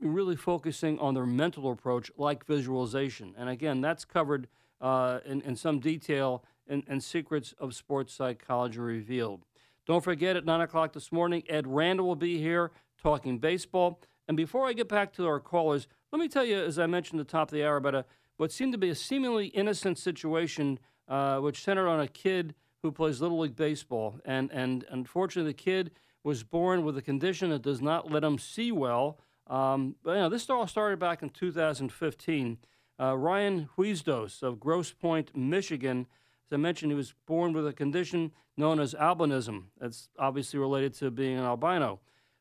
[0.01, 3.35] really focusing on their mental approach, like visualization.
[3.39, 4.49] And again, that's covered
[4.81, 9.45] uh, in, in some detail in, in Secrets of Sports Psychology Revealed.
[9.87, 12.71] Don't forget, at 9 o'clock this morning, Ed Randall will be here
[13.03, 13.99] talking baseball.
[14.29, 17.21] And before I get back to our callers, let me tell you, as I mentioned
[17.21, 18.05] at the top of the hour, about a,
[18.38, 22.92] what seemed to be a seemingly innocent situation uh, which centered on a kid who
[22.92, 24.20] plays Little League Baseball.
[24.24, 25.90] And, and unfortunately, the kid
[26.22, 29.18] was born with a condition that does not let him see well.
[29.48, 32.59] Um, but you know, this all started back in 2015.
[33.01, 36.07] Uh, Ryan Huizdos of Grosse Pointe, Michigan,
[36.46, 39.64] as I mentioned, he was born with a condition known as albinism.
[39.81, 42.01] That's obviously related to being an albino.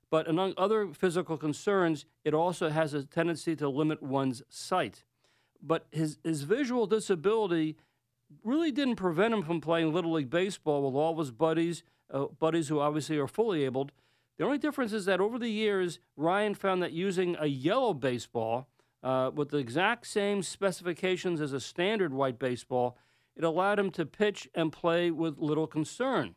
[0.10, 5.04] But among other physical concerns, it also has a tendency to limit one's sight.
[5.62, 7.78] But his, his visual disability
[8.44, 12.26] really didn't prevent him from playing Little League Baseball with all of his buddies, uh,
[12.40, 13.92] buddies who obviously are fully abled.
[14.38, 18.68] The only difference is that over the years, Ryan found that using a yellow baseball
[19.04, 22.98] uh, with the exact same specifications as a standard white baseball,
[23.36, 26.36] it allowed him to pitch and play with little concern.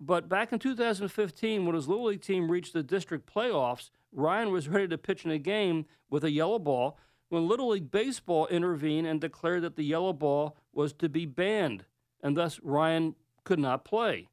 [0.00, 4.68] But back in 2015, when his Little League team reached the district playoffs, Ryan was
[4.68, 9.06] ready to pitch in a game with a yellow ball when Little League Baseball intervened
[9.06, 11.84] and declared that the yellow ball was to be banned,
[12.22, 14.28] and thus Ryan could not play.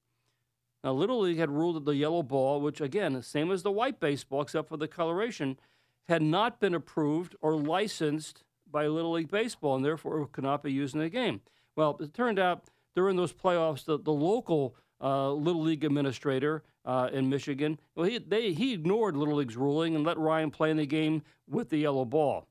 [0.83, 3.71] Now, Little League had ruled that the yellow ball, which again, the same as the
[3.71, 5.59] white baseball except for the coloration,
[6.07, 10.71] had not been approved or licensed by Little League Baseball and therefore could not be
[10.71, 11.41] used in the game.
[11.75, 17.09] Well, it turned out during those playoffs, the, the local uh, Little League administrator uh,
[17.13, 20.77] in Michigan, well, he, they, he ignored Little League's ruling and let Ryan play in
[20.77, 22.47] the game with the yellow ball.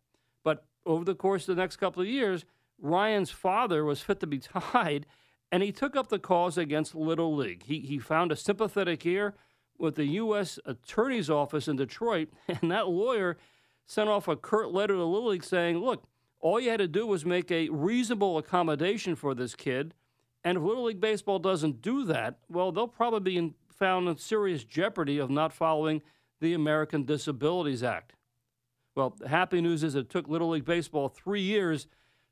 [0.86, 2.44] Over the course of the next couple of years,
[2.80, 4.38] Ryan's father was fit to be
[4.72, 5.06] tied,
[5.52, 7.64] and he took up the cause against Little League.
[7.64, 9.34] He, he found a sympathetic ear
[9.78, 10.58] with the U.S.
[10.66, 13.36] Attorney's Office in Detroit, and that lawyer
[13.86, 16.04] sent off a curt letter to Little League saying, look,
[16.38, 19.94] all you had to do was make a reasonable accommodation for this kid.
[20.44, 24.16] And if Little League Baseball doesn't do that, well, they'll probably be in, found in
[24.16, 26.02] serious jeopardy of not following
[26.40, 28.14] the American Disabilities Act.
[28.94, 31.86] Well, the happy news is it took Little League Baseball three years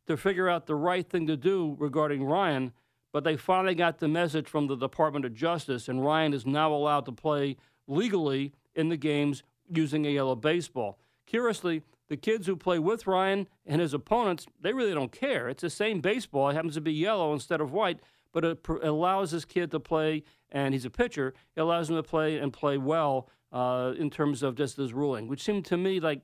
[0.06, 2.72] to figure out the right thing to do regarding Ryan,
[3.12, 6.72] but they finally got the message from the Department of Justice, and Ryan is now
[6.72, 10.98] allowed to play legally in the games using a yellow baseball.
[11.26, 15.48] Curiously, the kids who play with Ryan and his opponents, they really don't care.
[15.48, 16.48] It's the same baseball.
[16.48, 18.00] It happens to be yellow instead of white,
[18.32, 21.34] but it, pr- allows this kid to play, and he's a pitcher.
[21.54, 25.28] It allows him to play and play well uh, in terms of just this ruling,
[25.28, 26.22] which seemed to me like,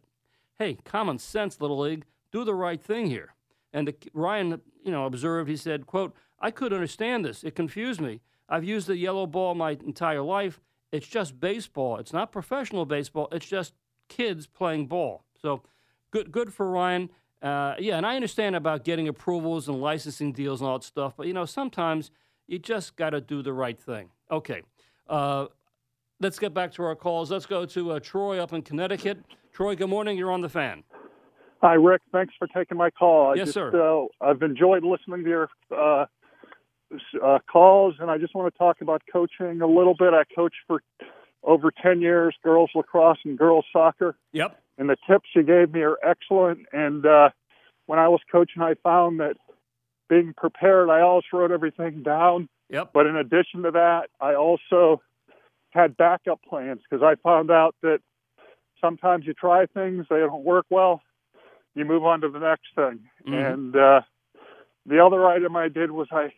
[0.58, 3.34] hey, common sense, Little League, do the right thing here.
[3.72, 7.42] And the, Ryan, you know, observed, he said, quote, I could understand this.
[7.42, 8.20] It confused me.
[8.48, 10.60] I've used the yellow ball my entire life.
[10.92, 11.96] It's just baseball.
[11.96, 13.28] It's not professional baseball.
[13.32, 13.74] It's just
[14.08, 15.24] kids playing ball.
[15.40, 15.62] So
[16.10, 17.10] good good for Ryan.
[17.42, 21.14] Uh, yeah, and I understand about getting approvals and licensing deals and all that stuff,
[21.16, 22.10] but you know sometimes
[22.46, 24.08] you just got to do the right thing.
[24.30, 24.62] Okay,
[25.08, 25.46] uh,
[26.20, 27.30] let's get back to our calls.
[27.30, 29.18] Let's go to uh, Troy up in Connecticut.
[29.54, 30.18] Troy, good morning.
[30.18, 30.82] You're on the fan.
[31.62, 32.02] Hi, Rick.
[32.10, 33.30] Thanks for taking my call.
[33.30, 33.70] I yes, just, sir.
[33.72, 36.06] Uh, I've enjoyed listening to your uh,
[37.24, 40.12] uh, calls, and I just want to talk about coaching a little bit.
[40.12, 40.82] I coached for
[41.44, 44.16] over 10 years, girls lacrosse and girls soccer.
[44.32, 44.60] Yep.
[44.76, 46.66] And the tips you gave me are excellent.
[46.72, 47.30] And uh,
[47.86, 49.36] when I was coaching, I found that
[50.08, 52.48] being prepared, I always wrote everything down.
[52.70, 52.90] Yep.
[52.92, 55.00] But in addition to that, I also
[55.70, 58.00] had backup plans because I found out that
[58.84, 61.00] sometimes you try things, they don't work well,
[61.74, 63.00] you move on to the next thing.
[63.26, 63.52] Mhm.
[63.52, 64.00] And uh,
[64.86, 66.32] the other item I did was I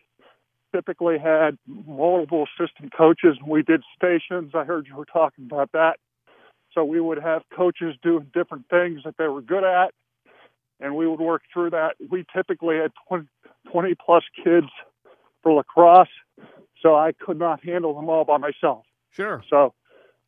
[0.73, 3.37] typically had multiple assistant coaches.
[3.39, 4.51] And we did stations.
[4.55, 5.97] I heard you were talking about that.
[6.73, 9.93] So we would have coaches doing different things that they were good at,
[10.79, 11.95] and we would work through that.
[12.09, 13.27] We typically had 20,
[13.71, 14.67] 20 plus kids
[15.41, 16.07] for lacrosse,
[16.81, 18.85] so I could not handle them all by myself.
[19.11, 19.43] Sure.
[19.49, 19.73] So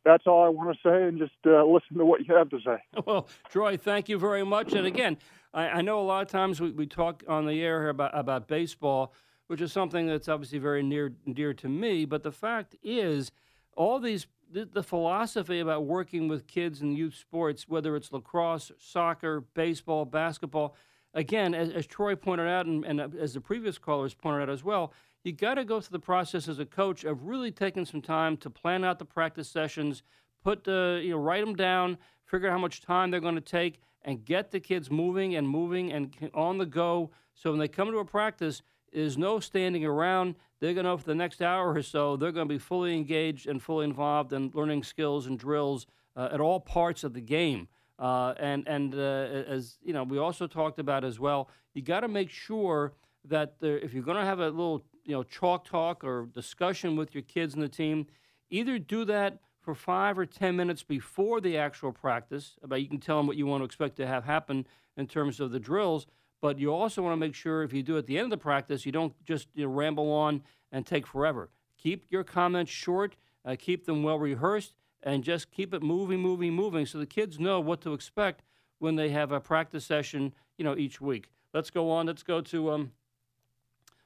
[0.04, 2.58] that's all I want to say, and just uh, listen to what you have to
[2.64, 2.76] say.
[3.06, 4.72] Well, Troy, thank you very much.
[4.72, 5.18] And again,
[5.52, 8.16] I, I know a lot of times we, we talk on the air here about,
[8.16, 9.12] about baseball,
[9.48, 12.04] which is something that's obviously very near dear to me.
[12.04, 13.32] But the fact is,
[13.76, 18.72] all these the, the philosophy about working with kids in youth sports, whether it's lacrosse,
[18.78, 20.74] soccer, baseball, basketball,
[21.14, 24.64] again, as, as Troy pointed out, and, and as the previous callers pointed out as
[24.64, 24.92] well,
[25.24, 28.36] you got to go through the process as a coach of really taking some time
[28.38, 30.02] to plan out the practice sessions,
[30.42, 33.40] put the you know write them down, figure out how much time they're going to
[33.40, 37.10] take, and get the kids moving and moving and on the go.
[37.34, 38.62] So when they come to a practice,
[38.92, 40.36] there's no standing around.
[40.58, 43.46] They're going to for the next hour or so they're going to be fully engaged
[43.46, 47.68] and fully involved in learning skills and drills uh, at all parts of the game.
[48.00, 52.00] Uh, and and uh, as you know, we also talked about as well, you got
[52.00, 52.94] to make sure
[53.26, 56.96] that there, if you're going to have a little you know chalk talk or discussion
[56.96, 58.06] with your kids and the team,
[58.48, 62.56] either do that for five or ten minutes before the actual practice.
[62.62, 65.38] About you can tell them what you want to expect to have happen in terms
[65.38, 66.06] of the drills,
[66.40, 68.42] but you also want to make sure if you do at the end of the
[68.42, 70.42] practice, you don't just you know, ramble on
[70.72, 71.50] and take forever.
[71.76, 73.16] Keep your comments short.
[73.44, 77.38] uh, keep them well rehearsed, and just keep it moving, moving, moving, so the kids
[77.38, 78.42] know what to expect
[78.78, 81.30] when they have a practice session, you know, each week.
[81.52, 82.06] Let's go on.
[82.06, 82.92] Let's go to um,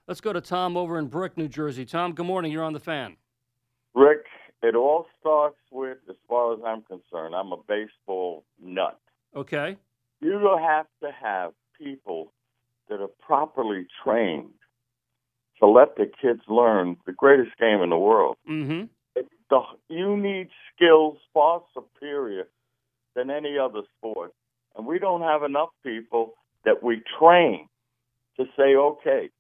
[0.07, 1.84] let's go to Tom over in Brick, New Jersey.
[1.84, 2.53] Tom, good morning.
[2.53, 3.16] You're on the fan.
[3.95, 4.24] Rick,
[4.62, 8.99] it all starts with, as far as I'm concerned, I'm a baseball nut.
[9.36, 9.76] Okay.
[10.20, 12.32] You have to have people
[12.88, 14.55] that are properly trained
[15.61, 18.36] to let the kids learn the greatest game in the world.
[18.49, 18.84] Mm-hmm.
[19.55, 22.48] The, you need skills far superior
[23.14, 24.32] than any other sport.
[24.76, 26.34] And we don't have enough people
[26.64, 27.68] that we train
[28.36, 29.30] to say, okay,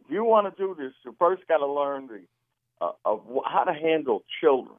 [0.00, 2.22] if you want to do this, you first got to learn the
[2.84, 4.74] uh, of how to handle children,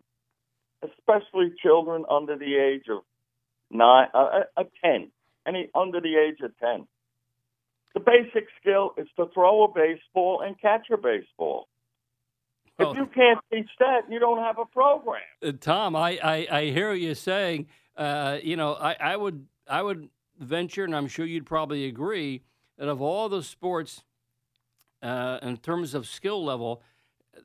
[0.84, 3.04] especially children under the age of
[3.72, 5.10] nine, uh, uh, uh, ten,
[5.48, 6.86] any under the age of ten.
[7.94, 11.70] The basic skill is to throw a baseball and catch a baseball.
[12.80, 15.22] Well, if you can't teach that, you don't have a program.
[15.46, 17.68] Uh, Tom, I, I, I hear what you're saying.
[17.96, 20.10] Uh, you know, I, I would I would
[20.40, 22.42] venture, and I'm sure you'd probably agree,
[22.78, 24.04] that of all the sports,
[25.02, 26.82] uh, in terms of skill level,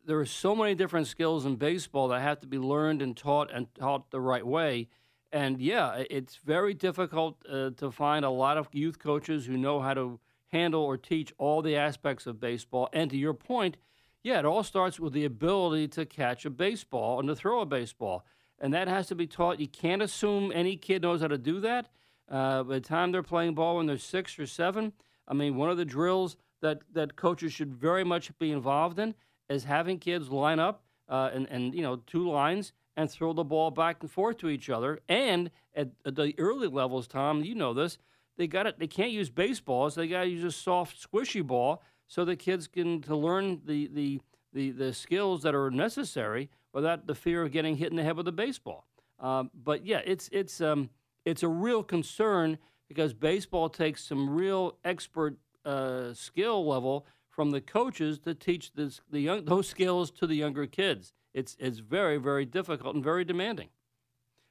[0.05, 3.51] there are so many different skills in baseball that have to be learned and taught
[3.53, 4.89] and taught the right way.
[5.31, 9.81] And yeah, it's very difficult uh, to find a lot of youth coaches who know
[9.81, 10.21] how to
[10.53, 12.89] handle or teach all the aspects of baseball.
[12.95, 13.77] And to your point,
[14.23, 17.67] yeah, it all starts with the ability to catch a baseball and to throw a
[17.67, 18.25] baseball.
[18.59, 19.61] And that has to be taught.
[19.61, 21.89] You can't assume any kid knows how to do that.
[22.29, 24.93] Uh, by the time they're playing ball when they're six or seven,
[25.27, 29.15] I mean, one of the drills that, that coaches should very much be involved in
[29.49, 33.45] is having kids line up uh, and, and, you know, two lines and throw the
[33.45, 34.99] ball back and forth to each other.
[35.09, 37.99] And at, at the early levels, Tom, you know this,
[38.37, 38.79] they got it.
[38.79, 39.95] They can't use baseballs.
[39.95, 43.87] They got to use a soft, squishy ball so the kids can to learn the,
[43.87, 44.21] the,
[44.53, 48.17] the, the skills that are necessary without the fear of getting hit in the head
[48.17, 48.87] with a baseball.
[49.21, 50.91] Um, but yeah, it's it's um,
[51.25, 57.61] it's a real concern because baseball takes some real expert uh, skill level from the
[57.61, 61.13] coaches to teach this, the young, those skills to the younger kids.
[61.35, 63.69] It's it's very very difficult and very demanding.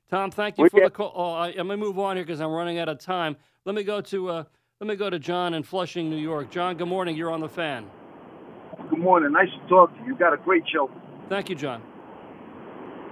[0.09, 1.11] Tom, thank you We for the call.
[1.15, 3.35] Oh, I, I'm gonna move on here because I'm running out of time.
[3.65, 4.43] Let me go to uh,
[4.79, 6.51] let me go to John in Flushing, New York.
[6.51, 7.15] John, good morning.
[7.15, 7.89] You're on the fan.
[8.89, 9.31] Good morning.
[9.31, 10.07] Nice to talk to you.
[10.13, 10.89] You got a great show.
[11.29, 11.81] Thank you, John.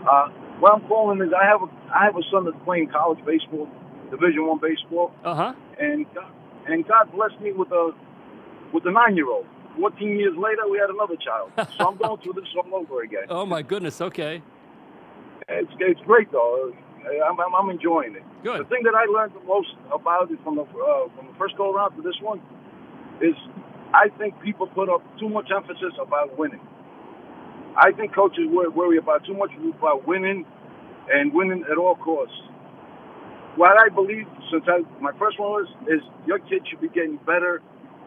[0.08, 0.28] Uh,
[0.60, 3.68] what I'm calling is I have a I have a son that's playing college baseball,
[4.12, 5.54] Division One baseball, Uh huh.
[5.80, 6.32] and God,
[6.68, 7.92] and God blessed me with a
[8.72, 9.48] with a nine year old.
[9.76, 11.52] Fourteen years later, we had another child.
[11.78, 13.24] So I'm going through this all over again.
[13.30, 14.00] Oh my goodness.
[14.02, 14.44] Okay.
[15.50, 16.72] It's it's great though.
[17.06, 18.24] I'm I'm, I'm enjoying it.
[18.44, 18.66] Good.
[18.66, 21.56] The thing that I learned the most about it from the uh, from the first
[21.58, 22.42] go around to this one
[23.22, 23.36] is
[23.94, 26.62] I think people put up too much emphasis about winning.
[27.78, 30.46] I think coaches worry about too much about winning
[31.12, 32.36] and winning at all costs.
[33.56, 37.18] What I believe, since I, my first one was, is your kid should be getting
[37.26, 37.62] better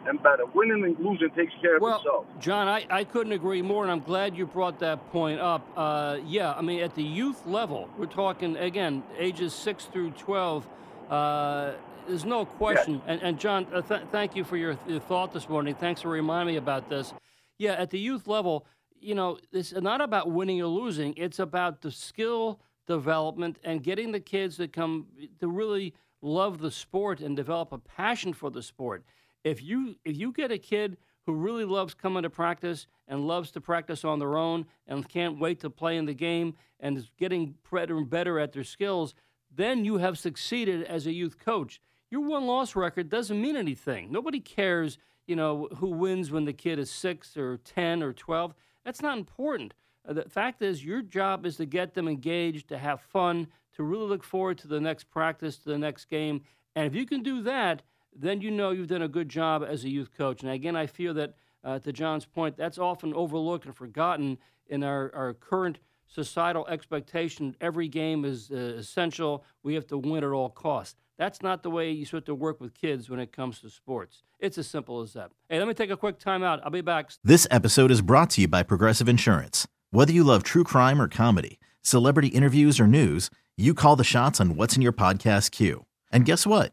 [0.09, 0.45] and better.
[0.55, 2.27] Winning and losing takes care of Well, itself.
[2.41, 5.67] John, I, I couldn't agree more, and I'm glad you brought that point up.
[5.77, 10.67] Uh, yeah, I mean, at the youth level, we're talking, again, ages 6 through 12.
[11.11, 11.73] Uh,
[12.09, 13.03] there's no question.
[13.07, 15.75] And, and John, uh, th- thank you for your, your thought this morning.
[15.75, 17.13] Thanks for reminding me about this.
[17.59, 18.67] Yeah, at the youth level,
[19.01, 21.15] you know, it's not about winning or losing.
[21.17, 25.07] It's about the skill development and getting the kids to come
[25.41, 25.93] to really
[26.23, 29.05] love the sport and develop a passion for the sport.
[29.45, 33.51] If you if you get a kid who really loves coming to practice and loves
[33.53, 37.11] to practice on their own and can't wait to play in the game and is
[37.19, 39.15] getting better and better at their skills,
[39.55, 41.81] then you have succeeded as a youth coach.
[42.11, 44.11] Your one loss record doesn't mean anything.
[44.11, 48.55] Nobody cares, you know, who wins when the kid is 6 or 10 or 12.
[48.85, 49.75] That's not important.
[50.09, 53.83] Uh, The fact is, your job is to get them engaged, to have fun, to
[53.83, 56.41] really look forward to the next practice, to the next game.
[56.75, 57.83] And if you can do that,
[58.15, 60.43] then you know you've done a good job as a youth coach.
[60.43, 61.35] And again, I feel that,
[61.65, 67.57] uh, to John's point, that's often overlooked and forgotten in our, our current societal expectation.
[67.61, 69.45] Every game is uh, essential.
[69.63, 70.97] We have to win at all costs.
[71.19, 74.23] That's not the way you start to work with kids when it comes to sports.
[74.39, 75.33] It's as simple as that.
[75.49, 76.61] Hey, let me take a quick timeout.
[76.63, 77.11] I'll be back.
[77.25, 79.67] This episode is brought to you by Progressive Insurance.
[79.91, 84.41] Whether you love true crime or comedy, celebrity interviews or news, you call the shots
[84.41, 85.87] on what's in your podcast queue.
[86.13, 86.73] And guess what?